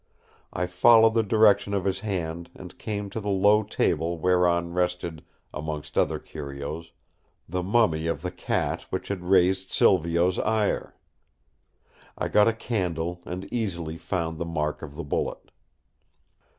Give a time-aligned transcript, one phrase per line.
[0.51, 5.23] I followed the direction of his hand and came to the low table whereon rested,
[5.53, 6.91] amongst other curios,
[7.47, 10.95] the mummy of the cat which had raised Silvio's ire.
[12.17, 15.51] I got a candle and easily found the mark of the bullet.